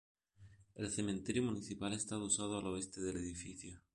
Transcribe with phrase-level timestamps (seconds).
[0.73, 3.79] El cementerio municipal está adosado al oeste del edificio.